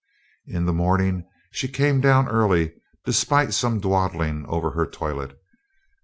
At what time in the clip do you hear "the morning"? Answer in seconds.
0.65-1.29